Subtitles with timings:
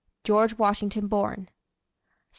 [0.23, 1.45] George Washington born.
[1.45, 1.49] 1747.